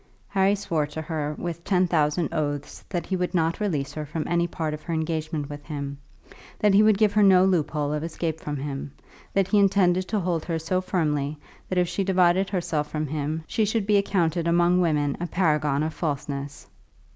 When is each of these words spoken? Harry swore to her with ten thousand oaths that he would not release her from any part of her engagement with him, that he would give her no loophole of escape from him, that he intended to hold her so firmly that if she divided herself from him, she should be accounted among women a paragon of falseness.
Harry 0.29 0.55
swore 0.55 0.87
to 0.87 0.99
her 0.99 1.35
with 1.37 1.63
ten 1.63 1.85
thousand 1.85 2.27
oaths 2.31 2.83
that 2.89 3.05
he 3.05 3.15
would 3.15 3.35
not 3.35 3.59
release 3.59 3.93
her 3.93 4.03
from 4.03 4.27
any 4.27 4.47
part 4.47 4.73
of 4.73 4.81
her 4.81 4.95
engagement 4.95 5.47
with 5.47 5.63
him, 5.65 5.95
that 6.57 6.73
he 6.73 6.81
would 6.81 6.97
give 6.97 7.13
her 7.13 7.21
no 7.21 7.45
loophole 7.45 7.93
of 7.93 8.03
escape 8.03 8.39
from 8.39 8.57
him, 8.57 8.91
that 9.31 9.49
he 9.49 9.59
intended 9.59 10.07
to 10.07 10.19
hold 10.19 10.43
her 10.43 10.57
so 10.57 10.81
firmly 10.81 11.37
that 11.69 11.77
if 11.77 11.87
she 11.87 12.03
divided 12.03 12.49
herself 12.49 12.89
from 12.89 13.05
him, 13.05 13.43
she 13.45 13.63
should 13.63 13.85
be 13.85 13.97
accounted 13.97 14.47
among 14.47 14.81
women 14.81 15.15
a 15.19 15.27
paragon 15.27 15.83
of 15.83 15.93
falseness. 15.93 16.67